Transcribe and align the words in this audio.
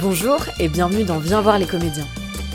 Bonjour 0.00 0.38
et 0.60 0.68
bienvenue 0.68 1.02
dans 1.02 1.18
Viens 1.18 1.40
voir 1.40 1.58
les 1.58 1.66
comédiens. 1.66 2.06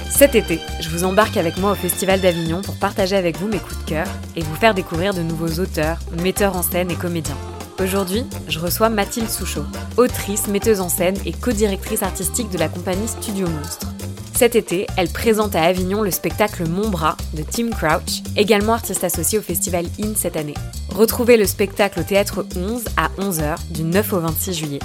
Cet 0.09 0.33
été, 0.33 0.61
je 0.79 0.89
vous 0.89 1.03
embarque 1.03 1.35
avec 1.35 1.57
moi 1.57 1.71
au 1.71 1.75
Festival 1.75 2.21
d'Avignon 2.21 2.61
pour 2.61 2.75
partager 2.75 3.17
avec 3.17 3.37
vous 3.37 3.47
mes 3.47 3.57
coups 3.57 3.83
de 3.83 3.89
cœur 3.89 4.07
et 4.37 4.41
vous 4.41 4.55
faire 4.55 4.73
découvrir 4.73 5.13
de 5.13 5.23
nouveaux 5.23 5.59
auteurs, 5.59 5.97
metteurs 6.21 6.55
en 6.55 6.61
scène 6.61 6.89
et 6.89 6.95
comédiens. 6.95 7.37
Aujourd'hui, 7.81 8.23
je 8.47 8.59
reçois 8.59 8.87
Mathilde 8.87 9.29
Souchot, 9.29 9.65
autrice, 9.97 10.47
metteuse 10.47 10.79
en 10.79 10.87
scène 10.87 11.17
et 11.25 11.33
co-directrice 11.33 12.03
artistique 12.03 12.49
de 12.49 12.57
la 12.57 12.69
compagnie 12.69 13.07
Studio 13.09 13.47
Monstre. 13.49 13.87
Cet 14.35 14.55
été, 14.55 14.87
elle 14.95 15.09
présente 15.09 15.55
à 15.55 15.63
Avignon 15.63 16.01
le 16.01 16.11
spectacle 16.11 16.67
Mon 16.69 16.89
bras 16.89 17.17
de 17.33 17.43
Tim 17.43 17.71
Crouch, 17.71 18.23
également 18.37 18.73
artiste 18.73 19.03
associé 19.03 19.37
au 19.37 19.41
festival 19.41 19.85
IN 19.99 20.13
cette 20.15 20.37
année. 20.37 20.55
Retrouvez 20.95 21.35
le 21.35 21.45
spectacle 21.45 21.99
au 21.99 22.03
théâtre 22.03 22.45
11 22.55 22.83
à 22.95 23.09
11h 23.19 23.57
du 23.71 23.83
9 23.83 24.13
au 24.13 24.19
26 24.19 24.53
juillet. 24.53 24.79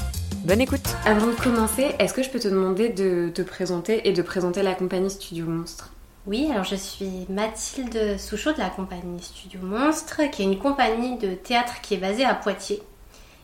Bonne 0.49 0.63
écoute. 0.63 0.97
Avant 1.05 1.27
de 1.27 1.33
commencer, 1.33 1.95
est-ce 1.99 2.15
que 2.15 2.23
je 2.23 2.31
peux 2.31 2.41
te 2.41 2.49
demander 2.49 2.89
de 2.89 3.29
te 3.29 3.43
présenter 3.43 4.09
et 4.09 4.15
de 4.15 4.23
présenter 4.23 4.63
la 4.63 4.73
compagnie 4.73 5.11
Studio 5.11 5.45
Monstre? 5.45 5.93
Oui, 6.27 6.49
alors 6.51 6.65
je 6.65 6.75
suis 6.75 7.27
Mathilde 7.29 8.19
Souchot 8.19 8.55
de 8.55 8.59
la 8.59 8.71
compagnie 8.71 9.21
Studio 9.21 9.61
Monstre, 9.63 10.23
qui 10.31 10.41
est 10.41 10.47
une 10.47 10.59
compagnie 10.59 11.19
de 11.19 11.35
théâtre 11.35 11.83
qui 11.83 11.93
est 11.93 11.99
basée 11.99 12.25
à 12.25 12.33
Poitiers 12.35 12.81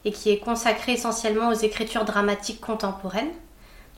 et 0.06 0.12
qui 0.12 0.30
est 0.30 0.38
consacrée 0.38 0.92
essentiellement 0.92 1.50
aux 1.50 1.52
écritures 1.52 2.06
dramatiques 2.06 2.62
contemporaines. 2.62 3.32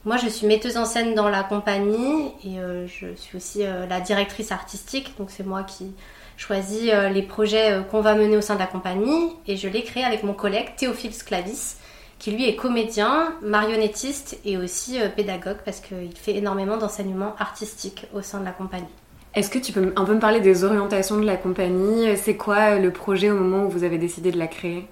Moi, 0.04 0.16
je 0.16 0.26
suis 0.28 0.48
metteuse 0.48 0.76
en 0.76 0.84
scène 0.84 1.14
dans 1.14 1.28
la 1.28 1.44
compagnie 1.44 2.32
et 2.42 2.58
euh, 2.58 2.88
je 2.88 3.14
suis 3.14 3.36
aussi 3.36 3.62
euh, 3.62 3.86
la 3.86 4.00
directrice 4.00 4.50
artistique, 4.50 5.14
donc 5.16 5.30
c'est 5.30 5.46
moi 5.46 5.62
qui 5.62 5.94
choisis 6.36 6.90
euh, 6.92 7.08
les 7.10 7.22
projets 7.22 7.84
qu'on 7.88 8.00
va 8.00 8.16
mener 8.16 8.36
au 8.36 8.40
sein 8.40 8.54
de 8.54 8.60
la 8.60 8.66
compagnie 8.66 9.30
et 9.46 9.56
je 9.56 9.68
l'ai 9.68 9.84
créé 9.84 10.02
avec 10.02 10.24
mon 10.24 10.34
collègue 10.34 10.74
Théophile 10.76 11.14
Sclavis 11.14 11.76
qui 12.18 12.30
lui 12.30 12.48
est 12.48 12.56
comédien, 12.56 13.34
marionnettiste 13.42 14.38
et 14.44 14.56
aussi 14.56 15.00
euh, 15.00 15.08
pédagogue 15.08 15.58
parce 15.64 15.80
qu'il 15.80 16.16
fait 16.16 16.36
énormément 16.36 16.76
d'enseignements 16.76 17.34
artistiques 17.38 18.06
au 18.14 18.22
sein 18.22 18.40
de 18.40 18.44
la 18.44 18.52
compagnie. 18.52 18.86
Est-ce 19.34 19.50
que 19.50 19.58
tu 19.58 19.72
peux 19.72 19.92
un 19.96 20.04
peu 20.04 20.14
me 20.14 20.20
parler 20.20 20.40
des 20.40 20.64
orientations 20.64 21.18
de 21.18 21.26
la 21.26 21.36
compagnie? 21.36 22.16
C'est 22.16 22.36
quoi 22.36 22.74
euh, 22.74 22.78
le 22.78 22.90
projet 22.90 23.30
au 23.30 23.36
moment 23.36 23.66
où 23.66 23.70
vous 23.70 23.84
avez 23.84 23.98
décidé 23.98 24.32
de 24.32 24.38
la 24.38 24.46
créer? 24.46 24.88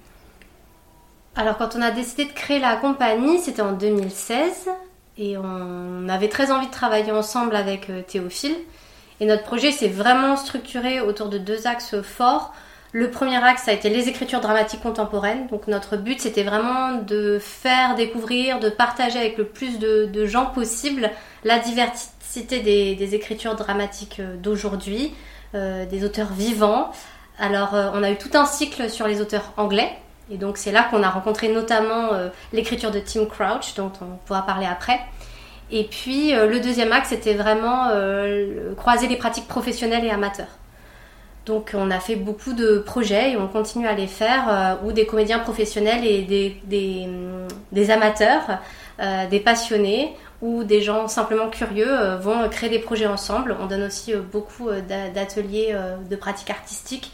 Alors 1.35 1.57
quand 1.57 1.75
on 1.75 1.81
a 1.81 1.91
décidé 1.91 2.25
de 2.25 2.31
créer 2.31 2.59
la 2.59 2.75
compagnie, 2.77 3.39
c'était 3.39 3.61
en 3.61 3.73
2016 3.73 4.69
et 5.17 5.37
on 5.37 6.07
avait 6.07 6.29
très 6.29 6.51
envie 6.51 6.67
de 6.67 6.71
travailler 6.71 7.11
ensemble 7.11 7.55
avec 7.55 7.89
euh, 7.89 8.01
Théophile. 8.01 8.55
Et 9.19 9.25
notre 9.25 9.43
projet 9.43 9.71
s'est 9.71 9.87
vraiment 9.87 10.35
structuré 10.35 10.99
autour 10.99 11.29
de 11.29 11.37
deux 11.37 11.67
axes 11.67 12.01
forts. 12.01 12.53
Le 12.97 13.11
premier 13.11 13.43
axe, 13.43 13.67
a 13.67 13.73
été 13.73 13.89
les 13.89 14.07
écritures 14.07 14.39
dramatiques 14.39 14.79
contemporaines. 14.79 15.47
Donc 15.47 15.67
notre 15.67 15.97
but, 15.97 16.21
c'était 16.21 16.43
vraiment 16.43 16.93
de 16.93 17.39
faire 17.39 17.93
découvrir, 17.95 18.61
de 18.61 18.69
partager 18.69 19.19
avec 19.19 19.37
le 19.37 19.43
plus 19.43 19.79
de, 19.79 20.25
gens 20.25 20.45
possible 20.45 21.11
la 21.43 21.59
diversité 21.59 22.61
des, 22.61 23.13
écritures 23.13 23.55
dramatiques 23.55 24.21
euh, 24.21 24.37
d'aujourd'hui, 24.37 25.13
euh, 25.55 25.85
des 25.85 26.05
auteurs 26.05 26.31
vivants. 26.31 26.89
Alors 27.37 27.75
euh, 27.75 27.89
on 27.93 28.01
a 28.01 28.11
eu 28.11 28.15
tout 28.15 28.29
un 28.33 28.45
cycle 28.45 28.89
sur 28.89 29.07
les 29.07 29.19
auteurs 29.19 29.51
anglais. 29.57 29.91
Et 30.31 30.37
donc 30.37 30.55
c'est 30.55 30.71
là 30.71 30.87
qu'on 30.89 31.03
a 31.03 31.09
rencontré 31.09 31.49
notamment 31.49 32.11
l'écriture 32.53 32.91
de 32.91 32.99
Tim 32.99 33.25
Crouch, 33.25 33.75
dont 33.75 33.91
on 33.99 34.15
pourra 34.25 34.45
parler 34.45 34.67
après. 34.67 35.01
Et 35.69 35.83
puis 35.83 36.31
le 36.31 36.61
deuxième 36.61 36.93
axe, 36.93 37.09
c'était 37.09 37.33
vraiment 37.33 37.89
croiser 38.77 39.07
les 39.07 39.17
pratiques 39.17 39.49
professionnelles 39.49 40.05
et 40.05 40.09
amateurs. 40.09 40.47
Donc 41.45 41.71
on 41.75 41.91
a 41.91 41.99
fait 41.99 42.15
beaucoup 42.15 42.53
de 42.53 42.79
projets 42.79 43.31
et 43.31 43.37
on 43.37 43.47
continue 43.47 43.87
à 43.87 43.93
les 43.93 44.07
faire 44.07 44.49
euh, 44.49 44.87
où 44.87 44.91
des 44.91 45.05
comédiens 45.05 45.39
professionnels 45.39 46.03
et 46.03 46.23
des, 46.23 47.91
amateurs, 47.91 48.59
euh, 48.99 49.27
des 49.27 49.39
passionnés 49.39 50.15
ou 50.41 50.63
des 50.63 50.81
gens 50.81 51.07
simplement 51.07 51.49
curieux 51.49 51.87
euh, 51.87 52.17
vont 52.17 52.49
créer 52.49 52.69
des 52.69 52.79
projets 52.79 53.05
ensemble. 53.05 53.55
On 53.61 53.67
donne 53.67 53.83
aussi 53.83 54.13
beaucoup 54.15 54.69
d'ateliers 54.71 55.75
de 56.09 56.15
pratiques 56.15 56.49
artistiques, 56.49 57.11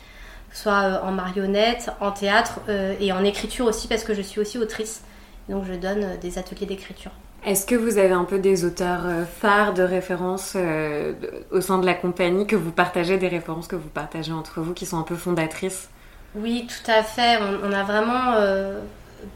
soit 0.54 1.02
en 1.04 1.12
marionnette, 1.12 1.92
en 2.00 2.12
théâtre 2.12 2.62
et 3.00 3.12
en 3.12 3.24
écriture 3.24 3.66
aussi 3.66 3.88
parce 3.88 4.04
que 4.04 4.14
je 4.14 4.22
suis 4.22 4.40
aussi 4.40 4.58
autrice. 4.58 5.04
Donc 5.50 5.66
je 5.66 5.74
donne 5.74 6.18
des 6.22 6.38
ateliers 6.38 6.68
d'écriture. 6.68 7.12
Est-ce 7.44 7.66
que 7.66 7.74
vous 7.74 7.98
avez 7.98 8.14
un 8.14 8.24
peu 8.24 8.38
des 8.38 8.66
auteurs 8.66 9.06
euh, 9.06 9.26
phares 9.26 9.74
de 9.74 9.82
référence 9.82 10.54
euh, 10.56 11.14
au 11.50 11.60
sein 11.60 11.80
de 11.80 11.88
la 11.88 11.96
compagnie 11.96 12.46
que 12.46 12.56
vous 12.56 12.72
partagez, 12.72 13.18
des 13.18 13.30
références 13.30 13.68
que 13.68 13.76
vous 13.76 13.90
partagez 13.90 14.32
entre 14.32 14.62
vous 14.62 14.76
qui 14.76 14.86
sont 14.86 15.00
un 15.00 15.04
peu 15.04 15.16
fondatrices? 15.16 15.90
Oui, 16.36 16.68
tout 16.68 16.92
à 16.92 17.02
fait. 17.02 17.40
On, 17.64 17.74
a 17.74 17.84
vraiment 17.84 18.34
euh, 18.36 18.80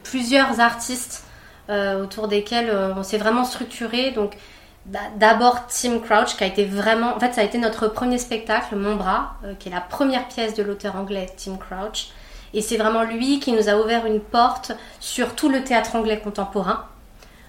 plusieurs 0.03 0.59
artistes 0.59 1.23
autour 1.67 2.27
desquels 2.27 2.71
on 2.95 3.01
s'est 3.01 3.17
vraiment 3.17 3.43
structuré. 3.43 4.11
Donc, 4.11 4.37
d'abord 4.85 5.66
Tim 5.66 5.97
Crouch 5.97 6.37
qui 6.37 6.43
a 6.43 6.47
été 6.47 6.63
vraiment. 6.63 7.16
En 7.16 7.19
fait, 7.19 7.33
ça 7.33 7.41
a 7.41 7.43
été 7.43 7.57
notre 7.57 7.87
premier 7.87 8.19
spectacle, 8.19 8.75
Mon 8.75 8.95
bras, 8.95 9.37
qui 9.57 9.69
est 9.69 9.72
la 9.72 9.81
première 9.81 10.27
pièce 10.27 10.53
de 10.53 10.61
l'auteur 10.61 10.95
anglais 10.95 11.25
Tim 11.35 11.57
Crouch. 11.57 12.09
Et 12.53 12.61
c'est 12.61 12.77
vraiment 12.77 13.01
lui 13.01 13.39
qui 13.39 13.51
nous 13.51 13.67
a 13.67 13.77
ouvert 13.77 14.05
une 14.05 14.22
porte 14.22 14.73
sur 14.99 15.33
tout 15.33 15.49
le 15.49 15.63
théâtre 15.63 15.95
anglais 15.95 16.19
contemporain. 16.19 16.85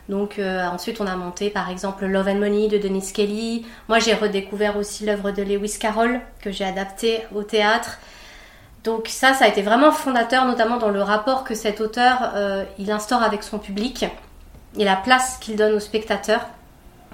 Donc 0.08 0.38
euh, 0.38 0.64
ensuite 0.66 1.00
on 1.00 1.06
a 1.06 1.16
monté 1.16 1.50
par 1.50 1.68
exemple 1.68 2.06
Love 2.06 2.28
and 2.28 2.36
Money 2.36 2.68
de 2.68 2.78
Dennis 2.78 3.12
Kelly. 3.12 3.66
Moi 3.88 3.98
j'ai 3.98 4.14
redécouvert 4.14 4.76
aussi 4.76 5.04
l'œuvre 5.04 5.30
de 5.30 5.42
Lewis 5.42 5.76
Carroll 5.80 6.20
que 6.40 6.50
j'ai 6.50 6.64
adaptée 6.64 7.22
au 7.34 7.42
théâtre. 7.42 7.98
Donc 8.84 9.08
ça, 9.08 9.34
ça 9.34 9.46
a 9.46 9.48
été 9.48 9.62
vraiment 9.62 9.90
fondateur, 9.90 10.44
notamment 10.44 10.76
dans 10.76 10.90
le 10.90 11.02
rapport 11.02 11.42
que 11.42 11.54
cet 11.54 11.80
auteur 11.80 12.30
euh, 12.34 12.64
il 12.78 12.90
instaure 12.92 13.22
avec 13.22 13.42
son 13.42 13.58
public 13.58 14.06
et 14.78 14.84
la 14.84 14.94
place 14.94 15.38
qu'il 15.40 15.56
donne 15.56 15.72
aux 15.72 15.80
spectateurs, 15.80 16.46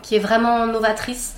qui 0.02 0.16
est 0.16 0.18
vraiment 0.18 0.66
novatrice 0.66 1.34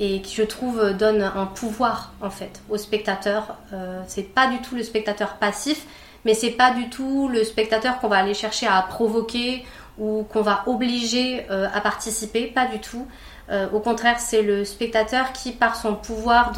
et 0.00 0.20
qui 0.22 0.34
je 0.34 0.42
trouve 0.42 0.92
donne 0.92 1.22
un 1.22 1.46
pouvoir 1.46 2.12
en 2.20 2.30
fait 2.30 2.60
aux 2.68 2.78
spectateurs. 2.78 3.56
Euh, 3.72 4.02
c'est 4.08 4.34
pas 4.34 4.48
du 4.48 4.58
tout 4.58 4.74
le 4.74 4.82
spectateur 4.82 5.34
passif, 5.34 5.86
mais 6.24 6.34
c'est 6.34 6.50
pas 6.50 6.72
du 6.72 6.90
tout 6.90 7.28
le 7.28 7.44
spectateur 7.44 8.00
qu'on 8.00 8.08
va 8.08 8.16
aller 8.16 8.34
chercher 8.34 8.66
à 8.66 8.82
provoquer 8.82 9.64
ou 9.98 10.24
qu'on 10.24 10.42
va 10.42 10.62
obliger 10.66 11.46
euh, 11.50 11.68
à 11.72 11.80
participer, 11.80 12.46
pas 12.46 12.66
du 12.66 12.80
tout. 12.80 13.06
Euh, 13.50 13.68
au 13.72 13.80
contraire, 13.80 14.18
c'est 14.18 14.42
le 14.42 14.64
spectateur 14.64 15.32
qui, 15.32 15.52
par 15.52 15.76
son 15.76 15.94
pouvoir 15.94 16.52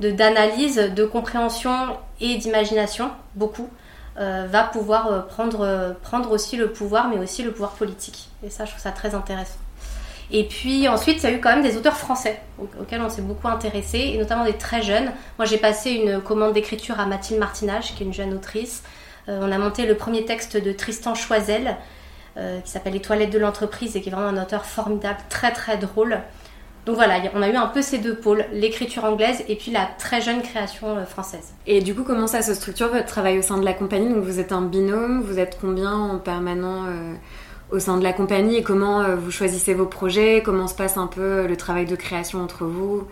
d'analyse, 0.00 0.76
de, 0.76 1.04
compréhension 1.04 1.96
et 2.20 2.36
d'imagination, 2.36 3.10
beaucoup, 3.34 3.68
euh, 4.18 4.46
va 4.50 4.64
pouvoir 4.64 5.26
prendre, 5.28 5.96
prendre 6.02 6.32
aussi 6.32 6.56
le 6.56 6.72
pouvoir, 6.72 7.08
mais 7.08 7.18
aussi 7.18 7.42
le 7.42 7.52
pouvoir 7.52 7.72
politique. 7.72 8.28
Et 8.44 8.50
ça, 8.50 8.64
je 8.64 8.70
trouve 8.70 8.82
ça 8.82 8.92
très 8.92 9.14
intéressant. 9.14 9.58
Et 10.32 10.44
puis 10.44 10.86
ensuite, 10.86 11.22
il 11.22 11.22
y 11.24 11.32
a 11.32 11.36
eu 11.36 11.40
quand 11.40 11.50
même 11.50 11.62
des 11.62 11.76
auteurs 11.76 11.96
français 11.96 12.40
auxquels 12.80 13.00
on 13.00 13.08
s'est 13.08 13.22
beaucoup 13.22 13.48
intéressé, 13.48 13.98
et 14.14 14.18
notamment 14.18 14.44
des 14.44 14.52
très 14.52 14.82
jeunes. 14.82 15.10
Moi, 15.38 15.46
j'ai 15.46 15.58
passé 15.58 15.90
une 15.92 16.20
commande 16.20 16.52
d'écriture 16.52 17.00
à 17.00 17.06
Mathilde 17.06 17.40
Martinage, 17.40 17.94
qui 17.94 18.02
est 18.02 18.06
une 18.06 18.12
jeune 18.12 18.34
autrice. 18.34 18.82
on 19.26 19.50
a 19.50 19.58
monté 19.58 19.86
le 19.86 19.96
premier 19.96 20.24
texte 20.24 20.56
de 20.56 20.72
Tristan 20.72 21.14
Choisel, 21.16 21.76
euh, 22.40 22.60
qui 22.60 22.70
s'appelle 22.70 22.94
Les 22.94 23.00
toilettes 23.00 23.32
de 23.32 23.38
l'entreprise 23.38 23.96
et 23.96 24.00
qui 24.00 24.08
est 24.08 24.12
vraiment 24.12 24.28
un 24.28 24.42
auteur 24.42 24.64
formidable, 24.64 25.18
très 25.28 25.52
très 25.52 25.76
drôle. 25.76 26.18
Donc 26.86 26.96
voilà, 26.96 27.16
on 27.34 27.42
a 27.42 27.48
eu 27.50 27.54
un 27.54 27.66
peu 27.66 27.82
ces 27.82 27.98
deux 27.98 28.14
pôles, 28.14 28.46
l'écriture 28.52 29.04
anglaise 29.04 29.44
et 29.46 29.56
puis 29.56 29.70
la 29.70 29.86
très 29.98 30.22
jeune 30.22 30.40
création 30.40 30.96
euh, 30.96 31.04
française. 31.04 31.52
Et 31.66 31.82
du 31.82 31.94
coup, 31.94 32.02
comment 32.02 32.26
ça 32.26 32.40
se 32.40 32.54
structure 32.54 32.88
votre 32.88 33.04
travail 33.04 33.38
au 33.38 33.42
sein 33.42 33.58
de 33.58 33.64
la 33.66 33.74
compagnie? 33.74 34.08
Donc 34.08 34.24
vous 34.24 34.40
êtes 34.40 34.52
un 34.52 34.62
binôme, 34.62 35.20
vous 35.20 35.38
êtes 35.38 35.58
combien 35.60 35.92
en 35.92 36.18
permanent 36.18 36.86
euh, 36.86 37.12
au 37.70 37.78
sein 37.78 37.98
de 37.98 38.02
la 38.02 38.14
compagnie? 38.14 38.56
Et 38.56 38.62
comment 38.62 39.04
vous 39.16 39.30
choisissez 39.30 39.74
vos 39.74 39.84
projets? 39.84 40.42
Comment 40.42 40.66
se 40.66 40.74
passe 40.74 40.96
un 40.96 41.08
peu 41.08 41.46
le 41.46 41.56
travail 41.58 41.84
de 41.84 41.96
création 41.96 42.42
entre 42.42 42.64
vous? 42.64 43.06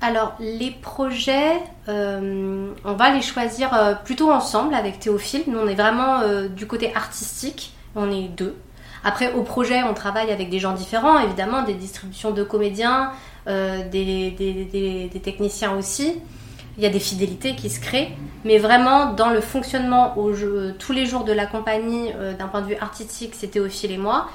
Alors 0.00 0.34
les 0.40 0.72
projets, 0.82 1.54
on 1.86 2.72
va 2.84 3.10
les 3.14 3.22
choisir 3.22 3.98
plutôt 4.04 4.30
ensemble 4.30 4.74
avec 4.74 5.00
Théophile. 5.00 5.44
Nous 5.46 5.58
on 5.58 5.66
est 5.66 5.74
vraiment 5.74 6.20
du 6.48 6.66
côté 6.66 6.94
artistique 6.94 7.72
on 7.98 8.10
est 8.10 8.28
deux. 8.28 8.56
Après, 9.04 9.32
au 9.32 9.42
projet, 9.42 9.82
on 9.82 9.94
travaille 9.94 10.30
avec 10.30 10.50
des 10.50 10.58
gens 10.58 10.72
différents, 10.72 11.18
évidemment, 11.20 11.62
des 11.62 11.74
distributions 11.74 12.30
de 12.30 12.42
comédiens, 12.42 13.12
euh, 13.46 13.88
des, 13.88 15.10
techniciens 15.22 15.76
aussi. 15.76 16.14
Il 16.76 16.84
y 16.84 16.86
a 16.86 16.90
des 16.90 17.00
fidélités 17.00 17.54
qui 17.54 17.70
se 17.70 17.80
créent, 17.80 18.10
mais 18.44 18.58
vraiment 18.58 19.12
dans 19.12 19.30
le 19.30 19.40
fonctionnement 19.40 20.14
tous 20.78 20.92
les 20.92 21.06
jours 21.06 21.24
de 21.24 21.32
la 21.32 21.46
compagnie, 21.46 22.12
euh, 22.16 22.34
d'un 22.34 22.46
point 22.46 22.60
de 22.60 22.66
vue 22.66 22.76
artistique, 22.80 23.34
c'était 23.34 23.58
Théophile 23.58 23.92
et 23.92 23.98
moi. 23.98 24.28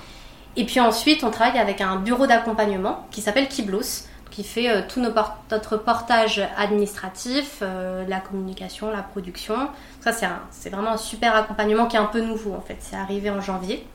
Et 0.56 0.66
puis 0.66 0.80
ensuite, 0.80 1.24
on 1.24 1.32
travaille 1.32 1.60
avec 1.60 1.82
un 1.82 1.96
bureau 1.98 2.28
d'accompagnement 2.28 3.08
qui 3.12 3.22
s'appelle 3.22 3.48
Kiblos, 3.48 4.08
qui 4.34 4.44
fait 4.44 4.68
euh, 4.68 4.82
tout 4.88 5.00
notre 5.00 5.78
portage 5.78 6.42
administratif, 6.58 7.60
euh, 7.62 8.04
la 8.08 8.20
communication, 8.20 8.90
la 8.90 9.04
production. 9.04 9.70
Ça, 10.02 10.12
c'est 10.50 10.70
vraiment 10.72 10.94
un 10.94 10.98
super 10.98 11.36
accompagnement 11.36 11.86
qui 11.86 11.98
est 11.98 12.00
un 12.00 12.06
peu 12.06 12.20
nouveau 12.20 12.54
en 12.54 12.62
fait. 12.62 12.78
C'est 12.80 12.96
arrivé 12.96 13.30
en 13.30 13.42
janvier. 13.42 13.86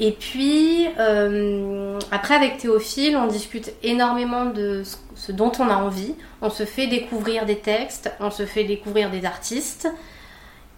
Et 0.00 0.12
puis, 0.12 0.88
euh, 0.98 1.98
après, 2.10 2.34
avec 2.34 2.58
Théophile, 2.58 3.16
on 3.16 3.26
discute 3.26 3.72
énormément 3.82 4.44
de 4.46 4.82
ce 5.14 5.32
dont 5.32 5.52
on 5.60 5.68
a 5.68 5.76
envie. 5.76 6.14
On 6.42 6.50
se 6.50 6.64
fait 6.64 6.88
découvrir 6.88 7.46
des 7.46 7.58
textes, 7.58 8.12
on 8.20 8.30
se 8.30 8.44
fait 8.44 8.64
découvrir 8.64 9.10
des 9.10 9.24
artistes. 9.24 9.88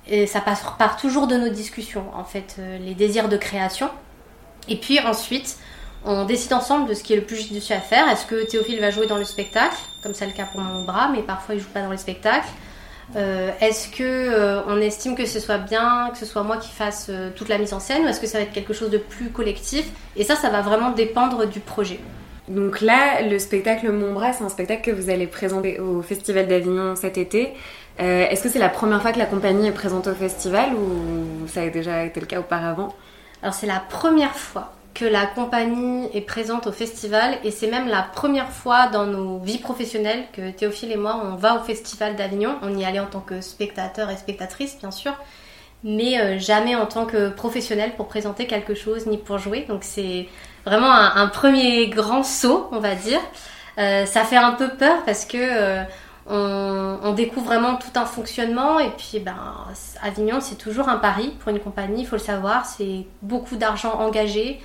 Et 0.07 0.27
ça 0.27 0.41
passe 0.41 0.63
par 0.79 0.97
toujours 0.97 1.27
de 1.27 1.37
nos 1.37 1.51
discussions, 1.51 2.07
en 2.15 2.25
fait, 2.25 2.57
les 2.81 2.95
désirs 2.95 3.29
de 3.29 3.37
création. 3.37 3.91
Et 4.69 4.77
puis 4.77 4.99
ensuite, 5.01 5.59
On 6.05 6.25
décide 6.25 6.53
ensemble 6.55 6.89
de 6.89 6.95
ce 6.95 7.03
qui 7.03 7.13
est 7.13 7.17
le 7.17 7.25
plus 7.25 7.37
judicieux 7.37 7.77
à 7.77 7.81
faire. 7.81 8.09
Est-ce 8.09 8.25
que 8.25 8.47
Théophile 8.47 8.81
va 8.81 8.91
jouer 8.91 9.07
dans 9.07 9.19
le 9.19 9.25
spectacle, 9.25 9.77
comme 10.03 10.15
c'est 10.15 10.27
le 10.27 10.33
cas 10.33 10.47
pour 10.51 10.61
mon 10.61 10.85
bras, 10.85 11.11
mais 11.13 11.23
parfois 11.23 11.55
il 11.55 11.61
joue 11.61 11.69
pas 11.69 11.83
dans 11.83 11.91
le 11.91 11.99
spectacle 11.99 12.49
euh, 13.17 13.51
Est-ce 13.61 13.89
que 13.91 14.03
euh, 14.03 14.63
on 14.67 14.81
estime 14.81 15.15
que 15.15 15.27
ce 15.27 15.39
soit 15.41 15.59
bien, 15.59 16.09
que 16.11 16.17
ce 16.17 16.25
soit 16.25 16.43
moi 16.43 16.57
qui 16.57 16.71
fasse 16.71 17.09
euh, 17.11 17.29
toute 17.37 17.51
la 17.51 17.59
mise 17.59 17.75
en 17.75 17.81
scène, 17.81 18.05
ou 18.05 18.09
est-ce 18.09 18.21
que 18.21 18.27
ça 18.27 18.39
va 18.39 18.45
être 18.45 18.53
quelque 18.53 18.73
chose 18.73 18.89
de 18.89 18.97
plus 18.97 19.29
collectif? 19.29 19.91
Et 20.17 20.25
ça, 20.25 20.37
ça 20.37 20.49
va 20.49 20.63
vraiment 20.63 20.91
dépendre 20.91 21.47
du 21.47 21.61
projet. 21.61 22.01
Donc 22.49 22.81
là, 22.81 23.21
le 23.21 23.39
spectacle 23.39 23.93
Mon 23.93 24.15
bras, 24.15 24.33
c'est 24.33 24.43
un 24.43 24.49
spectacle 24.49 24.91
que 24.91 24.97
vous 24.97 25.11
allez 25.11 25.27
présenter 25.27 25.81
au 25.81 26.01
Festival 26.01 26.49
d'Avignon 26.49 26.97
cet 26.97 27.19
été. 27.19 27.53
est-ce 27.99 28.43
que 28.43 28.49
c'est 28.49 28.59
la 28.59 28.71
première 28.71 29.03
fois 29.03 29.13
que 29.13 29.19
la 29.19 29.27
compagnie 29.27 29.69
est 29.69 29.73
présente 29.73 30.07
au 30.07 30.15
festival 30.15 30.71
ou 30.75 31.47
ça 31.47 31.61
a 31.61 31.69
déjà 31.69 32.05
été 32.05 32.19
le 32.19 32.27
cas 32.27 32.41
auparavant? 32.41 32.97
Alors 33.43 33.55
c'est 33.55 33.67
la 33.69 33.79
première 33.79 34.35
fois 34.35 34.73
que 35.01 35.07
la 35.07 35.25
compagnie 35.25 36.11
est 36.13 36.21
présente 36.21 36.67
au 36.67 36.73
festival 36.73 37.39
et 37.43 37.51
c'est 37.51 37.69
même 37.69 37.89
la 37.89 38.03
première 38.03 38.51
fois 38.51 38.89
dans 38.89 39.07
nos 39.07 39.39
vies 39.39 39.57
professionnelles 39.57 40.25
que 40.35 40.51
Théophile 40.51 40.93
et 40.93 40.97
moi 40.97 41.23
on 41.25 41.37
va 41.37 41.57
au 41.57 41.61
festival 41.61 42.17
d'Avignon. 42.17 42.57
On 42.61 42.77
y 42.77 42.85
allait 42.85 43.01
en 43.01 43.07
tant 43.07 43.21
que 43.21 43.41
spectateur 43.41 44.11
et 44.11 44.17
spectatrice 44.19 44.77
bien 44.79 44.91
sûr, 44.91 45.15
mais 45.85 46.21
euh, 46.21 46.39
jamais 46.39 46.77
en 46.77 46.85
tant 46.85 47.07
que 47.07 47.31
professionnel 47.31 47.93
pour 47.97 48.09
présenter 48.09 48.47
quelque 48.47 48.75
chose 48.75 49.07
ni 49.07 49.17
pour 49.17 49.39
jouer. 49.39 49.65
Donc 49.71 49.85
c'est 49.85 50.29
vraiment 50.67 50.93
un, 50.93 51.29
premier 51.29 51.89
grand 51.89 52.23
saut 52.23 52.69
on 52.71 52.79
va 52.79 52.95
dire. 52.95 53.21
Euh, 53.79 54.05
ça 54.05 54.25
fait 54.25 54.37
un 54.37 54.53
peu 54.53 54.69
peur 54.69 55.03
parce 55.07 55.25
que 55.25 55.39
euh, 55.39 55.83
on, 56.29 57.13
découvre 57.15 57.47
vraiment 57.47 57.77
tout 57.77 57.99
un 57.99 58.05
fonctionnement 58.05 58.79
et 58.79 58.91
puis 58.91 59.19
ben, 59.19 59.65
Avignon 60.03 60.41
c'est 60.43 60.57
toujours 60.57 60.91
un 60.91 60.99
pari 60.99 61.31
pour 61.41 61.49
une 61.49 61.61
compagnie, 61.61 62.03
il 62.03 62.07
faut 62.07 62.17
le 62.17 62.23
savoir, 62.23 62.67
c'est 62.67 63.07
beaucoup 63.23 63.57
d'argent 63.57 63.95
engagé, 63.95 64.61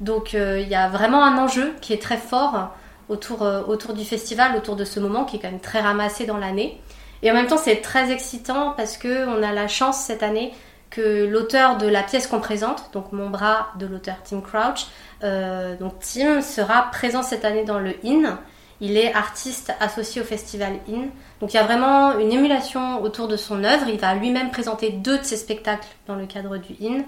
donc 0.00 0.34
euh, 0.34 0.60
il 0.60 0.68
y 0.68 0.74
a 0.74 0.88
vraiment 0.88 1.24
un 1.24 1.38
enjeu 1.38 1.74
qui 1.80 1.92
est 1.92 2.02
très 2.02 2.16
fort 2.16 2.70
autour, 3.08 3.42
euh, 3.42 3.62
autour 3.64 3.94
du 3.94 4.04
festival, 4.04 4.56
autour 4.56 4.76
de 4.76 4.84
ce 4.84 5.00
moment 5.00 5.24
qui 5.24 5.36
est 5.36 5.38
quand 5.40 5.50
même 5.50 5.60
très 5.60 5.80
ramassé 5.80 6.26
dans 6.26 6.36
l'année. 6.36 6.80
Et 7.22 7.30
en 7.30 7.34
même 7.34 7.46
temps, 7.46 7.56
c'est 7.56 7.80
très 7.80 8.12
excitant 8.12 8.74
parce 8.76 8.96
qu'on 8.96 9.42
a 9.42 9.52
la 9.52 9.66
chance 9.66 9.98
cette 9.98 10.22
année 10.22 10.52
que 10.90 11.26
l'auteur 11.26 11.76
de 11.76 11.86
la 11.86 12.02
pièce 12.02 12.26
qu'on 12.26 12.40
présente, 12.40 12.90
donc 12.92 13.12
Mon 13.12 13.28
bras 13.28 13.68
de 13.78 13.86
l'auteur 13.86 14.16
Tim 14.24 14.40
Crouch, 14.40 14.86
euh, 15.24 15.76
donc 15.76 15.94
Tim 16.00 16.40
sera 16.40 16.90
présent 16.90 17.22
cette 17.22 17.44
année 17.44 17.64
dans 17.64 17.78
le 17.78 17.94
IN. 18.04 18.38
Il 18.80 18.96
est 18.96 19.12
artiste 19.12 19.74
associé 19.80 20.22
au 20.22 20.24
festival 20.24 20.74
IN. 20.88 21.08
Donc 21.40 21.52
il 21.52 21.56
y 21.56 21.60
a 21.60 21.64
vraiment 21.64 22.16
une 22.18 22.30
émulation 22.30 23.02
autour 23.02 23.26
de 23.26 23.36
son 23.36 23.64
œuvre. 23.64 23.88
Il 23.88 23.98
va 23.98 24.14
lui-même 24.14 24.50
présenter 24.50 24.90
deux 24.90 25.18
de 25.18 25.24
ses 25.24 25.36
spectacles 25.36 25.88
dans 26.06 26.14
le 26.14 26.26
cadre 26.26 26.56
du 26.58 26.74
IN. 26.80 27.02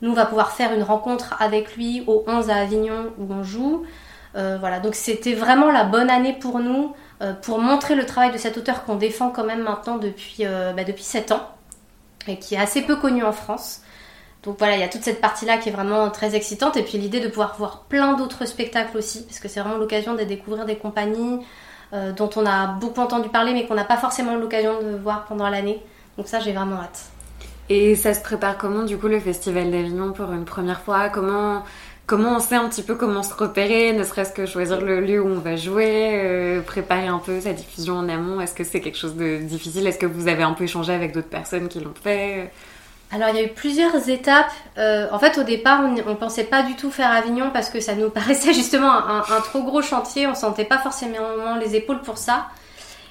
Nous, 0.00 0.10
on 0.10 0.14
va 0.14 0.26
pouvoir 0.26 0.52
faire 0.52 0.72
une 0.72 0.82
rencontre 0.82 1.34
avec 1.40 1.76
lui 1.76 2.04
au 2.06 2.24
11 2.26 2.50
à 2.50 2.56
Avignon 2.56 3.12
où 3.18 3.32
on 3.32 3.42
joue. 3.42 3.84
Euh, 4.36 4.56
voilà, 4.60 4.78
donc 4.78 4.94
c'était 4.94 5.34
vraiment 5.34 5.70
la 5.72 5.84
bonne 5.84 6.10
année 6.10 6.32
pour 6.32 6.60
nous, 6.60 6.94
euh, 7.22 7.32
pour 7.32 7.58
montrer 7.58 7.94
le 7.94 8.06
travail 8.06 8.30
de 8.30 8.38
cet 8.38 8.56
auteur 8.56 8.84
qu'on 8.84 8.96
défend 8.96 9.30
quand 9.30 9.44
même 9.44 9.62
maintenant 9.62 9.96
depuis, 9.96 10.38
euh, 10.42 10.72
bah, 10.72 10.84
depuis 10.84 11.02
7 11.02 11.32
ans, 11.32 11.48
et 12.26 12.38
qui 12.38 12.54
est 12.54 12.58
assez 12.58 12.82
peu 12.82 12.96
connu 12.96 13.24
en 13.24 13.32
France. 13.32 13.80
Donc 14.44 14.58
voilà, 14.58 14.76
il 14.76 14.80
y 14.80 14.84
a 14.84 14.88
toute 14.88 15.02
cette 15.02 15.20
partie-là 15.20 15.58
qui 15.58 15.70
est 15.70 15.72
vraiment 15.72 16.10
très 16.10 16.36
excitante, 16.36 16.76
et 16.76 16.82
puis 16.82 16.98
l'idée 16.98 17.20
de 17.20 17.28
pouvoir 17.28 17.56
voir 17.58 17.84
plein 17.88 18.14
d'autres 18.14 18.44
spectacles 18.46 18.96
aussi, 18.96 19.24
parce 19.24 19.40
que 19.40 19.48
c'est 19.48 19.60
vraiment 19.60 19.78
l'occasion 19.78 20.14
de 20.14 20.22
découvrir 20.22 20.64
des 20.66 20.76
compagnies 20.76 21.40
dont 22.16 22.28
on 22.36 22.44
a 22.44 22.66
beaucoup 22.66 23.00
entendu 23.00 23.30
parler, 23.30 23.54
mais 23.54 23.66
qu'on 23.66 23.74
n'a 23.74 23.84
pas 23.84 23.96
forcément 23.96 24.36
l'occasion 24.36 24.82
de 24.82 24.94
voir 24.96 25.24
pendant 25.24 25.48
l'année. 25.48 25.82
Donc 26.18 26.28
ça, 26.28 26.38
j'ai 26.38 26.52
vraiment 26.52 26.76
hâte. 26.76 27.10
Et 27.70 27.96
ça 27.96 28.14
se 28.14 28.20
prépare 28.20 28.56
comment 28.56 28.82
du 28.82 28.96
coup 28.96 29.08
le 29.08 29.20
Festival 29.20 29.70
d'Avignon 29.70 30.12
pour 30.12 30.32
une 30.32 30.44
première 30.44 30.80
fois? 30.80 31.10
Comment 31.10 31.64
comment 32.06 32.36
on 32.36 32.40
sait 32.40 32.54
un 32.54 32.66
petit 32.68 32.82
peu 32.82 32.94
comment 32.94 33.22
se 33.22 33.34
repérer, 33.34 33.92
ne 33.92 34.02
serait-ce 34.02 34.32
que 34.32 34.46
choisir 34.46 34.80
le 34.80 35.00
lieu 35.00 35.20
où 35.20 35.28
on 35.28 35.40
va 35.40 35.56
jouer, 35.56 36.12
euh, 36.14 36.62
préparer 36.62 37.06
un 37.06 37.18
peu 37.18 37.38
sa 37.42 37.52
diffusion 37.52 37.98
en 37.98 38.08
amont? 38.08 38.40
Est-ce 38.40 38.54
que 38.54 38.64
c'est 38.64 38.80
quelque 38.80 38.96
chose 38.96 39.14
de 39.14 39.36
difficile? 39.42 39.86
Est-ce 39.86 39.98
que 39.98 40.06
vous 40.06 40.28
avez 40.28 40.42
un 40.42 40.54
peu 40.54 40.64
échangé 40.64 40.94
avec 40.94 41.12
d'autres 41.12 41.28
personnes 41.28 41.68
qui 41.68 41.80
l'ont 41.80 41.92
fait? 42.02 42.50
Alors 43.10 43.28
il 43.28 43.36
y 43.36 43.38
a 43.38 43.44
eu 43.44 43.48
plusieurs 43.50 44.08
étapes. 44.08 44.50
Euh, 44.78 45.06
en 45.12 45.18
fait 45.18 45.36
au 45.36 45.42
départ 45.42 45.82
on, 45.84 45.92
ne 45.92 46.14
pensait 46.14 46.44
pas 46.44 46.62
du 46.62 46.74
tout 46.74 46.90
faire 46.90 47.10
Avignon 47.10 47.50
parce 47.52 47.68
que 47.68 47.80
ça 47.80 47.94
nous 47.94 48.08
paraissait 48.18 48.54
justement 48.54 48.90
un, 48.90 49.18
un 49.18 49.40
trop 49.42 49.62
gros 49.62 49.82
chantier. 49.82 50.26
On 50.26 50.34
sentait 50.34 50.64
pas 50.64 50.78
forcément 50.78 51.56
les 51.60 51.76
épaules 51.76 52.00
pour 52.00 52.16
ça. 52.16 52.46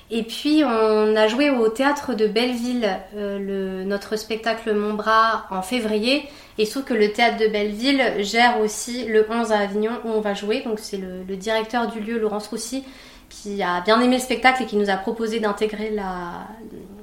Et 0.10 0.24
puis 0.24 0.64
on 0.64 1.16
a 1.16 1.28
joué 1.28 1.50
au 1.50 1.68
théâtre 1.68 2.14
de 2.14 2.28
Belleville 2.28 2.88
euh, 3.16 3.84
notre 3.84 4.16
spectacle 4.16 4.74
Mon 4.74 4.94
bras 4.94 5.46
en 5.50 5.62
février. 5.62 6.30
Et 6.58 6.64
il 6.64 6.84
que 6.84 6.94
le 6.94 7.12
théâtre 7.12 7.38
de 7.38 7.48
Belleville 7.48 8.02
gère 8.20 8.60
aussi 8.62 9.06
le 9.06 9.28
11 9.30 9.52
à 9.52 9.60
Avignon 9.60 9.92
où 10.06 10.10
on 10.10 10.22
va 10.22 10.34
jouer. 10.34 10.62
Donc 10.62 10.80
c'est 10.80 10.98
le, 10.98 11.36
directeur 11.36 11.88
du 11.88 12.00
lieu, 12.00 12.18
Laurence 12.18 12.48
Roussy, 12.48 12.84
qui 13.30 13.62
a 13.62 13.82
bien 13.82 14.00
aimé 14.00 14.16
le 14.16 14.22
spectacle 14.22 14.64
et 14.64 14.66
qui 14.66 14.78
nous 14.78 14.90
a 14.90 14.96
proposé 14.96 15.40
d'intégrer 15.40 15.92
la, 15.92 16.48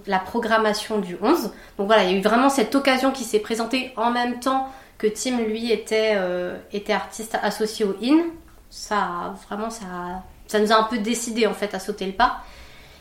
la 0.06 0.18
programmation 0.18 0.98
du 0.98 1.16
11. 1.20 1.52
Donc 1.78 1.86
voilà, 1.86 2.04
il 2.04 2.10
y 2.10 2.14
a 2.14 2.18
eu 2.18 2.22
vraiment 2.22 2.48
cette 2.48 2.74
occasion 2.74 3.10
qui 3.10 3.24
s'est 3.24 3.38
présentée 3.38 3.92
en 3.96 4.10
même 4.10 4.40
temps 4.40 4.68
que 4.98 5.06
Tim, 5.06 5.38
lui, 5.38 5.70
était, 5.70 6.14
euh, 6.16 6.56
était 6.72 6.92
artiste 6.92 7.36
associé 7.42 7.84
au 7.84 7.94
IN. 8.02 8.24
Ça, 8.70 9.34
vraiment, 9.48 9.70
ça, 9.70 9.84
ça 10.46 10.58
nous 10.58 10.72
a 10.72 10.76
un 10.76 10.84
peu 10.84 10.98
décidé 10.98 11.46
en 11.46 11.54
fait 11.54 11.74
à 11.74 11.78
sauter 11.78 12.06
le 12.06 12.12
pas. 12.12 12.38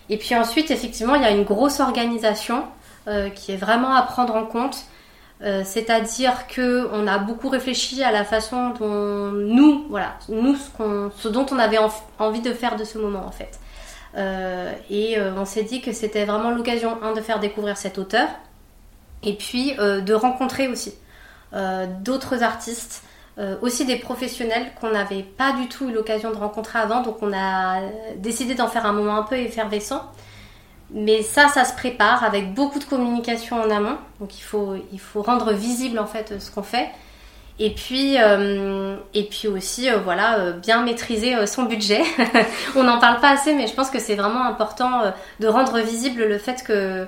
Et 0.10 0.18
puis 0.18 0.36
ensuite, 0.36 0.72
effectivement, 0.72 1.16
il 1.16 1.22
y 1.22 1.26
a 1.26 1.32
une 1.32 1.44
grosse 1.44 1.80
organisation 1.80 2.64
euh, 3.08 3.30
qui 3.30 3.52
est 3.52 3.58
vraiment 3.58 3.94
à 3.96 4.02
prendre 4.04 4.36
en 4.36 4.46
compte. 4.46 4.78
Euh, 5.42 5.64
c'est-à-dire 5.66 6.48
que 6.48 6.88
on 6.94 7.06
a 7.08 7.18
beaucoup 7.18 7.50
réfléchi 7.50 8.02
à 8.04 8.12
la 8.12 8.24
façon 8.24 8.70
dont 8.70 9.32
nous, 9.32 9.86
voilà, 9.90 10.16
nous 10.30 10.56
ce, 10.56 11.28
dont 11.28 11.46
on 11.52 11.60
avait 11.60 11.80
envie 12.18 12.42
de 12.42 12.54
faire 12.54 12.76
de 12.78 12.84
ce 12.86 12.98
moment 12.98 13.26
en 13.26 13.32
fait. 13.32 13.60
Euh, 14.16 14.72
et 14.90 15.18
on 15.36 15.44
s'est 15.44 15.64
dit 15.64 15.82
que 15.82 15.92
c'était 15.92 16.24
vraiment 16.24 16.52
l'occasion 16.52 16.98
un 17.04 17.14
de 17.14 17.20
faire 17.20 17.40
découvrir 17.40 17.78
cet 17.78 17.98
auteur, 17.98 18.30
et 19.22 19.34
puis 19.34 19.74
de 19.76 20.14
rencontrer 20.14 20.68
aussi 20.68 20.94
d'autres 22.04 22.42
artistes 22.44 23.04
euh, 23.40 23.56
aussi 23.62 23.86
des 23.86 23.96
professionnels 23.96 24.68
qu'on 24.80 24.92
n'avait 24.92 25.24
pas 25.24 25.54
du 25.54 25.68
tout 25.68 25.90
eu 25.90 25.92
l'occasion 25.92 26.30
de 26.30 26.36
rencontrer 26.36 26.78
avant, 26.78 27.02
donc 27.02 27.18
on 27.22 27.34
a 27.34 27.80
décidé 28.18 28.54
d'en 28.54 28.68
faire 28.68 28.86
un 28.86 28.94
moment 28.94 29.16
un 29.18 29.24
peu 29.24 29.36
effervescent. 29.36 30.04
Mais 30.92 31.24
ça, 31.24 31.48
ça 31.48 31.66
se 31.66 31.74
prépare 31.74 32.24
avec 32.24 32.54
beaucoup 32.54 32.78
de 32.78 32.84
communication 32.84 33.60
en 33.60 33.72
amont, 33.72 33.98
donc 34.20 34.38
il 34.38 34.44
faut, 34.44 34.76
il 34.92 35.00
faut 35.00 35.24
rendre 35.24 35.52
visible 35.54 35.98
en 35.98 36.06
fait 36.06 36.40
ce 36.40 36.52
qu'on 36.52 36.62
fait. 36.62 36.90
Et 37.58 37.72
puis, 37.72 38.18
euh, 38.20 38.98
et 39.16 39.24
puis 39.24 39.48
aussi, 39.48 39.90
euh, 39.90 39.98
voilà, 39.98 40.52
bien 40.52 40.84
maîtriser 40.84 41.48
son 41.48 41.64
budget. 41.64 42.04
on 42.76 42.84
n'en 42.84 43.00
parle 43.00 43.20
pas 43.20 43.32
assez, 43.32 43.56
mais 43.56 43.66
je 43.66 43.74
pense 43.74 43.90
que 43.90 44.00
c'est 44.00 44.16
vraiment 44.16 44.44
important 44.46 45.12
de 45.40 45.48
rendre 45.48 45.80
visible 45.80 46.24
le 46.24 46.38
fait 46.38 46.64
que, 46.64 47.08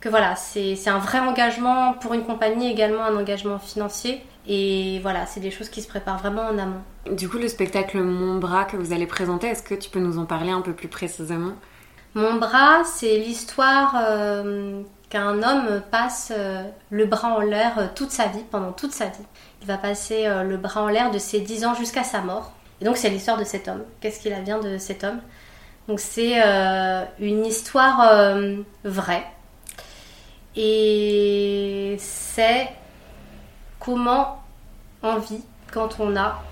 que 0.00 0.08
voilà, 0.08 0.36
c'est 0.36 0.88
un 0.88 0.98
vrai 0.98 1.18
engagement 1.18 1.94
pour 1.94 2.14
une 2.14 2.24
compagnie, 2.24 2.70
également 2.70 3.04
un 3.04 3.16
engagement 3.16 3.58
financier. 3.58 4.22
Et 4.46 4.98
voilà, 5.00 5.26
c'est 5.26 5.40
des 5.40 5.50
choses 5.50 5.68
qui 5.68 5.80
se 5.80 5.88
préparent 5.88 6.18
vraiment 6.18 6.42
en 6.42 6.58
amont. 6.58 6.82
Du 7.10 7.28
coup, 7.28 7.38
le 7.38 7.48
spectacle 7.48 8.02
Mon 8.02 8.38
bras 8.38 8.64
que 8.64 8.76
vous 8.76 8.92
allez 8.92 9.06
présenter, 9.06 9.46
est-ce 9.48 9.62
que 9.62 9.74
tu 9.74 9.88
peux 9.88 10.00
nous 10.00 10.18
en 10.18 10.26
parler 10.26 10.50
un 10.50 10.60
peu 10.60 10.72
plus 10.72 10.88
précisément? 10.88 11.54
Mon 12.14 12.34
bras, 12.34 12.84
c'est 12.84 13.18
l'histoire 13.18 13.96
euh, 13.98 14.82
qu'un 15.08 15.42
homme 15.42 15.82
passe 15.90 16.32
euh, 16.36 16.62
le 16.90 17.06
bras 17.06 17.34
en 17.36 17.40
l'air 17.40 17.78
euh, 17.78 17.86
toute 17.94 18.10
sa 18.10 18.26
vie, 18.26 18.44
pendant 18.50 18.72
toute 18.72 18.92
sa 18.92 19.06
vie. 19.06 19.24
Il 19.62 19.66
va 19.66 19.78
passer 19.78 20.28
le 20.44 20.58
bras 20.58 20.82
en 20.82 20.88
l'air 20.88 21.10
de 21.10 21.18
ses 21.18 21.40
10 21.40 21.64
ans 21.64 21.74
jusqu'à 21.74 22.04
sa 22.04 22.20
mort. 22.20 22.52
Et 22.82 22.84
donc, 22.84 22.98
c'est 22.98 23.08
l'histoire 23.08 23.38
de 23.38 23.44
cet 23.44 23.66
homme. 23.66 23.82
Qu'est-ce 24.00 24.20
qu'il 24.20 24.34
advient 24.34 24.58
de 24.62 24.76
cet 24.76 25.04
homme? 25.04 25.20
Donc, 25.88 26.00
c'est 26.00 26.38
une 27.18 27.46
histoire 27.46 28.36
vraie. 28.84 29.24
Et 30.54 31.96
c'est 31.98 32.68
comment 33.84 34.42
on 35.02 35.16
vit 35.16 35.42
quand 35.72 36.00
on 36.00 36.16
a 36.16 36.42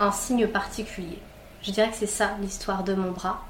un 0.00 0.12
signe 0.12 0.46
particulier. 0.46 1.18
Je 1.62 1.70
dirais 1.70 1.88
que 1.90 1.96
c'est 1.96 2.06
ça 2.06 2.30
l'histoire 2.40 2.84
de 2.84 2.94
mon 2.94 3.12
bras. 3.12 3.44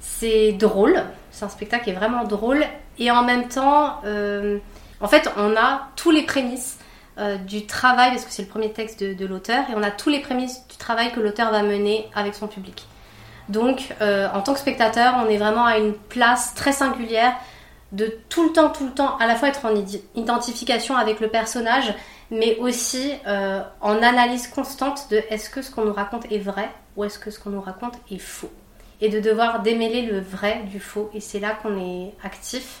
C'est 0.00 0.52
drôle, 0.52 1.02
c'est 1.30 1.44
un 1.44 1.48
spectacle 1.48 1.84
qui 1.84 1.90
est 1.90 1.94
vraiment 1.94 2.24
drôle 2.24 2.64
et 2.98 3.10
en 3.10 3.24
même 3.24 3.48
temps, 3.48 4.00
euh, 4.04 4.58
en 5.00 5.08
fait, 5.08 5.30
on 5.36 5.56
a 5.56 5.88
tous 5.96 6.10
les 6.10 6.22
prémices 6.22 6.78
euh, 7.18 7.36
du 7.36 7.66
travail, 7.66 8.10
parce 8.10 8.24
que 8.24 8.32
c'est 8.32 8.42
le 8.42 8.48
premier 8.48 8.72
texte 8.72 9.02
de, 9.02 9.26
l'auteur, 9.26 9.64
et 9.70 9.74
on 9.74 9.82
a 9.82 9.90
tous 9.90 10.08
les 10.08 10.20
prémices 10.20 10.66
du 10.68 10.76
travail 10.76 11.12
que 11.12 11.20
l'auteur 11.20 11.50
va 11.50 11.62
mener 11.62 12.08
avec 12.14 12.34
son 12.34 12.48
public. 12.48 12.86
Donc, 13.48 13.94
euh, 14.00 14.28
en 14.32 14.40
tant 14.40 14.52
que 14.52 14.60
spectateur, 14.60 15.14
on 15.24 15.28
est 15.28 15.38
vraiment 15.38 15.64
à 15.64 15.78
une 15.78 15.94
place 15.94 16.54
très 16.54 16.72
singulière 16.72 17.34
de 17.92 18.18
tout 18.28 18.44
le 18.44 18.52
temps, 18.52 18.68
tout 18.68 18.84
le 18.84 18.92
temps, 18.92 19.16
à 19.18 19.26
la 19.26 19.34
fois 19.34 19.48
être 19.48 19.64
en 19.64 19.74
identification 20.14 20.96
avec 20.96 21.20
le 21.20 21.28
personnage 21.28 21.94
mais 22.30 22.56
aussi 22.58 23.12
euh, 23.26 23.62
en 23.80 24.02
analyse 24.02 24.48
constante 24.48 25.08
de 25.10 25.22
est-ce 25.30 25.48
que 25.50 25.62
ce 25.62 25.70
qu'on 25.70 25.84
nous 25.84 25.92
raconte 25.92 26.30
est 26.30 26.38
vrai 26.38 26.70
ou 26.96 27.04
est-ce 27.04 27.18
que 27.18 27.30
ce 27.30 27.38
qu'on 27.38 27.50
nous 27.50 27.60
raconte 27.60 27.94
est 28.10 28.18
faux. 28.18 28.50
Et 29.00 29.08
de 29.08 29.20
devoir 29.20 29.62
démêler 29.62 30.02
le 30.02 30.20
vrai 30.20 30.64
du 30.70 30.80
faux. 30.80 31.10
Et 31.14 31.20
c'est 31.20 31.38
là 31.38 31.56
qu'on 31.62 31.78
est 31.78 32.12
actif. 32.24 32.80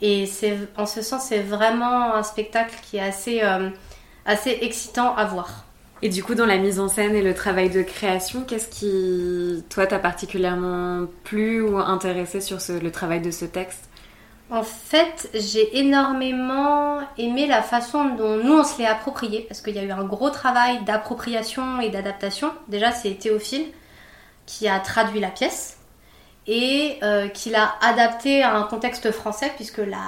Et 0.00 0.26
c'est, 0.26 0.56
en 0.76 0.86
ce 0.86 1.02
sens, 1.02 1.24
c'est 1.24 1.40
vraiment 1.40 2.14
un 2.14 2.22
spectacle 2.22 2.74
qui 2.82 2.96
est 2.96 3.02
assez, 3.02 3.42
euh, 3.42 3.68
assez 4.24 4.58
excitant 4.62 5.14
à 5.14 5.24
voir. 5.26 5.64
Et 6.00 6.08
du 6.08 6.22
coup, 6.22 6.34
dans 6.34 6.46
la 6.46 6.58
mise 6.58 6.78
en 6.78 6.88
scène 6.88 7.14
et 7.14 7.22
le 7.22 7.34
travail 7.34 7.70
de 7.70 7.82
création, 7.82 8.44
qu'est-ce 8.44 8.68
qui, 8.68 9.64
toi, 9.68 9.86
t'a 9.86 9.98
particulièrement 9.98 11.06
plu 11.24 11.60
ou 11.60 11.76
intéressé 11.78 12.40
sur 12.40 12.58
le 12.80 12.90
travail 12.90 13.20
de 13.20 13.32
ce 13.32 13.44
texte? 13.44 13.88
En 14.50 14.62
fait, 14.62 15.28
j'ai 15.34 15.78
énormément 15.78 17.00
aimé 17.18 17.46
la 17.46 17.62
façon 17.62 18.06
dont 18.16 18.36
nous, 18.36 18.60
on 18.60 18.64
se 18.64 18.78
l'est 18.78 18.86
approprié, 18.86 19.44
parce 19.46 19.60
qu'il 19.60 19.74
y 19.74 19.78
a 19.78 19.82
eu 19.82 19.90
un 19.90 20.04
gros 20.04 20.30
travail 20.30 20.82
d'appropriation 20.84 21.80
et 21.80 21.90
d'adaptation. 21.90 22.50
Déjà, 22.66 22.92
c'est 22.92 23.14
Théophile 23.14 23.66
qui 24.46 24.66
a 24.66 24.80
traduit 24.80 25.20
la 25.20 25.28
pièce 25.28 25.78
et 26.46 26.98
euh, 27.02 27.28
qui 27.28 27.50
l'a 27.50 27.74
adaptée 27.82 28.42
à 28.42 28.56
un 28.56 28.62
contexte 28.62 29.10
français, 29.10 29.52
puisque 29.56 29.78
la, 29.78 29.98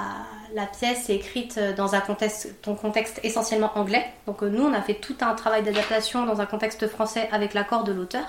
la 0.55 0.65
pièce 0.65 1.09
est 1.11 1.15
écrite 1.15 1.59
dans 1.77 1.93
un 1.93 1.99
contexte, 1.99 2.55
contexte 2.81 3.19
essentiellement 3.23 3.71
anglais. 3.75 4.05
Donc 4.25 4.41
euh, 4.41 4.49
nous, 4.49 4.63
on 4.63 4.73
a 4.73 4.81
fait 4.81 4.95
tout 4.95 5.15
un 5.21 5.35
travail 5.35 5.61
d'adaptation 5.61 6.25
dans 6.25 6.41
un 6.41 6.47
contexte 6.47 6.87
français 6.87 7.29
avec 7.31 7.53
l'accord 7.53 7.83
de 7.83 7.91
l'auteur. 7.91 8.25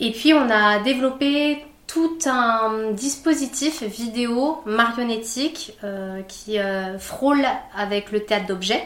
Et 0.00 0.10
puis 0.10 0.34
on 0.34 0.50
a 0.50 0.80
développé 0.80 1.64
tout 1.94 2.18
un 2.26 2.90
dispositif 2.90 3.84
vidéo 3.84 4.60
marionnettique 4.66 5.78
euh, 5.84 6.22
qui 6.26 6.58
euh, 6.58 6.98
frôle 6.98 7.46
avec 7.76 8.10
le 8.10 8.24
théâtre 8.24 8.48
d'objets, 8.48 8.82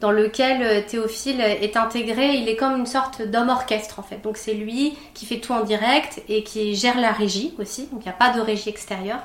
dans 0.00 0.10
lequel 0.10 0.84
Théophile 0.86 1.40
est 1.40 1.76
intégré. 1.76 2.34
Il 2.34 2.48
est 2.48 2.56
comme 2.56 2.76
une 2.76 2.86
sorte 2.86 3.22
d'homme 3.22 3.48
orchestre 3.48 4.00
en 4.00 4.02
fait. 4.02 4.20
Donc 4.24 4.36
c'est 4.36 4.54
lui 4.54 4.98
qui 5.14 5.24
fait 5.24 5.38
tout 5.38 5.52
en 5.52 5.62
direct 5.62 6.20
et 6.28 6.42
qui 6.42 6.74
gère 6.74 7.00
la 7.00 7.12
régie 7.12 7.54
aussi. 7.60 7.86
Donc 7.92 8.00
il 8.00 8.08
n'y 8.08 8.08
a 8.08 8.12
pas 8.12 8.30
de 8.30 8.40
régie 8.40 8.70
extérieure 8.70 9.20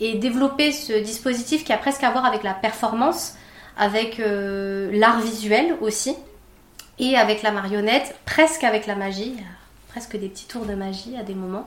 et 0.00 0.14
développer 0.14 0.72
ce 0.72 0.94
dispositif 0.94 1.62
qui 1.62 1.74
a 1.74 1.76
presque 1.76 2.04
à 2.04 2.10
voir 2.10 2.24
avec 2.24 2.42
la 2.42 2.54
performance, 2.54 3.34
avec 3.76 4.18
euh, 4.18 4.90
l'art 4.94 5.20
visuel 5.20 5.76
aussi, 5.82 6.16
et 6.98 7.16
avec 7.16 7.42
la 7.42 7.50
marionnette, 7.50 8.16
presque 8.24 8.64
avec 8.64 8.86
la 8.86 8.94
magie, 8.94 9.34
presque 9.88 10.18
des 10.18 10.30
petits 10.30 10.46
tours 10.46 10.64
de 10.64 10.74
magie 10.74 11.14
à 11.20 11.22
des 11.22 11.34
moments. 11.34 11.66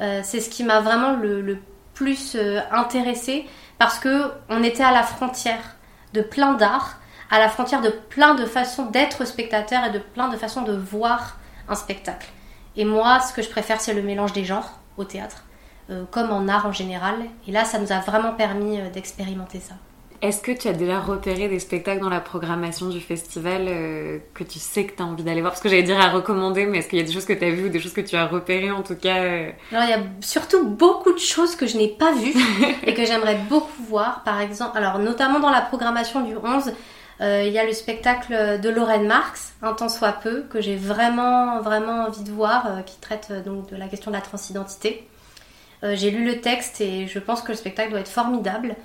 Euh, 0.00 0.20
c'est 0.22 0.40
ce 0.40 0.50
qui 0.50 0.64
m'a 0.64 0.80
vraiment 0.80 1.12
le, 1.12 1.58
plus 1.94 2.36
euh, 2.36 2.60
intéressé 2.70 3.46
parce 3.78 3.98
que 3.98 4.30
on 4.50 4.62
était 4.62 4.82
à 4.82 4.92
la 4.92 5.02
frontière 5.02 5.76
de 6.12 6.20
plein 6.20 6.54
d'art, 6.54 6.98
à 7.30 7.38
la 7.38 7.48
frontière 7.48 7.80
de 7.80 7.88
plein 7.88 8.34
de 8.34 8.44
façons 8.44 8.86
d'être 8.86 9.24
spectateur 9.26 9.84
et 9.84 9.90
de 9.90 9.98
plein 9.98 10.28
de 10.28 10.36
façons 10.36 10.62
de 10.62 10.74
voir 10.74 11.38
un 11.68 11.74
spectacle. 11.74 12.28
Et 12.76 12.84
moi, 12.84 13.20
ce 13.20 13.32
que 13.32 13.40
je 13.40 13.48
préfère, 13.48 13.80
c'est 13.80 13.94
le 13.94 14.02
mélange 14.02 14.32
des 14.32 14.44
genres 14.44 14.78
au 14.98 15.04
théâtre. 15.04 15.42
Euh, 15.88 16.04
comme 16.10 16.32
en 16.32 16.48
art 16.48 16.66
en 16.66 16.72
général. 16.72 17.14
Et 17.46 17.52
là, 17.52 17.64
ça 17.64 17.78
nous 17.78 17.92
a 17.92 18.00
vraiment 18.00 18.32
permis 18.32 18.78
d'expérimenter 18.90 19.60
ça. 19.60 19.74
Est-ce 20.22 20.40
que 20.40 20.52
tu 20.52 20.68
as 20.68 20.72
déjà 20.72 21.00
repéré 21.00 21.48
des 21.48 21.58
spectacles 21.58 22.00
dans 22.00 22.08
la 22.08 22.20
programmation 22.20 22.88
du 22.88 23.00
festival 23.00 23.66
euh, 23.68 24.18
que 24.34 24.44
tu 24.44 24.58
sais 24.58 24.84
que 24.84 24.96
tu 24.96 25.02
as 25.02 25.06
envie 25.06 25.22
d'aller 25.22 25.40
voir? 25.40 25.52
Parce 25.52 25.62
que 25.62 25.68
j'allais 25.68 25.82
dire 25.82 26.00
à 26.00 26.10
recommander, 26.10 26.66
mais 26.66 26.78
est-ce 26.78 26.88
qu'il 26.88 26.98
y 26.98 27.02
a 27.02 27.04
des 27.04 27.12
choses 27.12 27.24
que 27.24 27.32
tu 27.32 27.44
as 27.44 27.50
vues 27.50 27.66
ou 27.66 27.68
des 27.68 27.80
choses 27.80 27.92
que 27.92 28.00
tu 28.00 28.16
as 28.16 28.26
repérées 28.26 28.70
en 28.70 28.82
tout 28.82 28.96
cas 28.96 29.16
Alors 29.72 29.84
il 29.84 29.90
y 29.90 29.92
a 29.92 30.00
surtout 30.20 30.66
beaucoup 30.66 31.12
de 31.12 31.18
choses 31.18 31.56
que 31.56 31.66
je 31.66 31.76
n'ai 31.76 31.88
pas 31.88 32.12
vues 32.12 32.34
et 32.86 32.94
que 32.94 33.04
j'aimerais 33.04 33.38
beaucoup 33.48 33.82
voir. 33.88 34.22
Par 34.24 34.40
exemple, 34.40 34.78
alors 34.78 34.98
notamment 34.98 35.40
dans 35.40 35.50
la 35.50 35.60
programmation 35.60 36.22
du 36.22 36.36
11, 36.36 36.72
il 37.20 37.48
y 37.48 37.58
a 37.58 37.64
le 37.64 37.72
spectacle 37.72 38.60
de 38.60 38.68
Lorraine 38.68 39.06
Marx, 39.06 39.54
Un 39.62 39.72
temps 39.72 39.88
soit 39.88 40.12
peu, 40.12 40.42
que 40.50 40.60
j'ai 40.60 40.76
vraiment 40.76 41.60
vraiment 41.60 42.06
envie 42.06 42.22
de 42.22 42.30
voir, 42.30 42.84
qui 42.84 42.98
traite 43.00 43.32
donc 43.44 43.70
de 43.70 43.76
la 43.76 43.88
question 43.88 44.10
de 44.10 44.16
la 44.16 44.22
transidentité. 44.22 45.06
Euh, 45.84 45.94
j'ai 45.94 46.10
lu 46.10 46.24
le 46.24 46.40
texte 46.40 46.80
et 46.80 47.06
je 47.06 47.18
pense 47.18 47.42
que 47.42 47.52
le 47.52 47.56
spectacle 47.56 47.90
doit 47.90 48.00
être 48.00 48.08
formidable. 48.08 48.76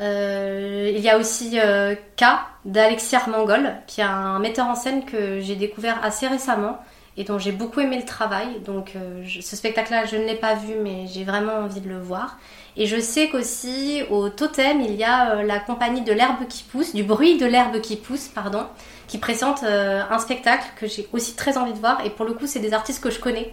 Euh, 0.00 0.92
il 0.94 1.00
y 1.00 1.10
a 1.10 1.18
aussi 1.18 1.58
euh, 1.60 1.94
K 2.16 2.24
d'Alexis 2.64 3.16
Armangol, 3.16 3.72
qui 3.86 4.00
est 4.00 4.04
un 4.04 4.38
metteur 4.38 4.66
en 4.66 4.74
scène 4.74 5.04
que 5.04 5.40
j'ai 5.40 5.56
découvert 5.56 6.02
assez 6.02 6.26
récemment 6.26 6.78
et 7.16 7.24
dont 7.24 7.38
j'ai 7.38 7.52
beaucoup 7.52 7.80
aimé 7.80 7.98
le 7.98 8.04
travail. 8.04 8.60
Donc 8.64 8.94
ce 9.26 9.56
spectacle-là, 9.56 10.06
je 10.06 10.16
ne 10.16 10.24
l'ai 10.24 10.36
pas 10.36 10.54
vu, 10.54 10.74
mais 10.82 11.06
j'ai 11.06 11.24
vraiment 11.24 11.54
envie 11.58 11.80
de 11.80 11.88
le 11.88 11.98
voir. 11.98 12.38
Et 12.76 12.86
je 12.86 12.98
sais 12.98 13.28
qu'aussi 13.28 14.02
au 14.10 14.30
Totem, 14.30 14.80
il 14.80 14.94
y 14.94 15.04
a 15.04 15.42
la 15.42 15.58
compagnie 15.58 16.02
de 16.02 16.12
l'herbe 16.12 16.46
qui 16.48 16.62
pousse, 16.62 16.94
du 16.94 17.02
bruit 17.02 17.36
de 17.36 17.46
l'herbe 17.46 17.80
qui 17.80 17.96
pousse, 17.96 18.28
pardon, 18.28 18.64
qui 19.08 19.18
présente 19.18 19.64
un 19.64 20.18
spectacle 20.18 20.66
que 20.76 20.86
j'ai 20.86 21.08
aussi 21.12 21.34
très 21.34 21.58
envie 21.58 21.72
de 21.74 21.78
voir. 21.78 22.06
Et 22.06 22.10
pour 22.10 22.24
le 22.24 22.32
coup, 22.32 22.46
c'est 22.46 22.60
des 22.60 22.72
artistes 22.72 23.02
que 23.02 23.10
je 23.10 23.18
connais. 23.18 23.52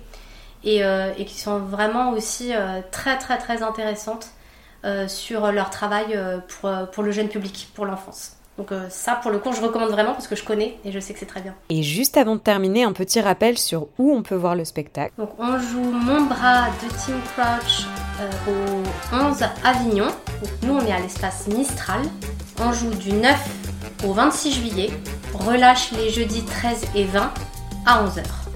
Euh, 0.66 1.14
et, 1.18 1.26
qui 1.26 1.40
sont 1.40 1.60
vraiment 1.60 2.12
aussi 2.12 2.54
euh, 2.54 2.82
très 2.92 3.18
très 3.18 3.38
très 3.38 3.62
intéressantes 3.64 4.26
euh, 4.26 4.37
sur 5.08 5.52
leur 5.52 5.70
travail 5.70 6.20
pour, 6.48 6.72
pour 6.92 7.04
le 7.04 7.12
jeune 7.12 7.28
public, 7.28 7.70
pour 7.74 7.86
l'enfance. 7.86 8.34
Donc 8.58 8.72
ça, 8.90 9.14
pour 9.22 9.30
le 9.30 9.38
coup, 9.38 9.54
je 9.54 9.62
recommande 9.62 9.90
vraiment 9.92 10.14
parce 10.14 10.28
que 10.28 10.36
je 10.36 10.44
connais 10.44 10.78
et 10.84 10.92
je 10.92 11.00
sais 11.00 11.14
que 11.14 11.20
c'est 11.20 11.28
très 11.28 11.42
bien. 11.42 11.54
Et 11.70 11.84
juste 11.84 12.18
avant 12.18 12.36
de 12.36 12.42
terminer, 12.42 12.84
un 12.84 12.92
petit 12.94 13.22
rappel 13.22 13.58
sur 13.58 13.88
où 14.00 14.12
on 14.12 14.24
peut 14.24 14.36
voir 14.36 14.56
le 14.56 14.66
spectacle. 14.66 15.14
Donc 15.18 15.30
on 15.38 15.60
joue 15.60 15.92
Mon 15.92 16.22
bras 16.22 16.70
de 16.82 16.90
Tim 16.90 17.20
Crouch 17.36 17.86
au 18.48 19.16
11 19.16 19.44
Avignon. 19.64 20.08
Donc 20.08 20.52
nous, 20.64 20.74
on 20.74 20.86
est 20.86 20.92
à 20.92 21.00
l'espace 21.00 21.48
Mistral. 21.48 22.02
On 22.60 22.72
joue 22.72 22.90
du 22.96 23.14
9 23.14 23.36
au 24.08 24.14
26 24.14 24.52
juillet. 24.52 24.90
Relâche 25.34 25.92
les 25.92 26.10
jeudis 26.10 26.44
13 26.44 26.86
et 26.96 27.04
20 27.04 27.32
à 27.86 28.04
11h. 28.06 28.47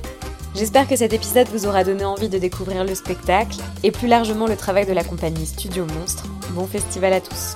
J'espère 0.53 0.87
que 0.87 0.97
cet 0.97 1.13
épisode 1.13 1.47
vous 1.47 1.65
aura 1.65 1.83
donné 1.83 2.03
envie 2.03 2.27
de 2.27 2.37
découvrir 2.37 2.83
le 2.83 2.93
spectacle 2.93 3.57
et 3.83 3.91
plus 3.91 4.07
largement 4.07 4.47
le 4.47 4.57
travail 4.57 4.85
de 4.85 4.91
la 4.91 5.03
compagnie 5.03 5.45
Studio 5.45 5.85
Monstre. 5.85 6.25
Bon 6.53 6.67
festival 6.67 7.13
à 7.13 7.21
tous 7.21 7.55